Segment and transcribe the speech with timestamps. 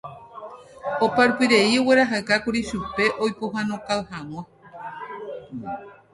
[1.05, 4.43] Oparupirei oguerahákuri chupe oipohánouka hag̃ua.